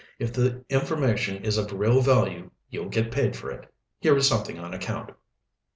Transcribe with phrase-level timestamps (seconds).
[0.17, 3.71] If the information is of real value, you'll get paid for it.
[3.99, 5.11] Here is something on account."